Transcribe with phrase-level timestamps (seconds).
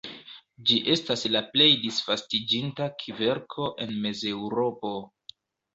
[0.69, 4.99] Ĝi estas la plej disvastiĝinta kverko en Mezeŭropo.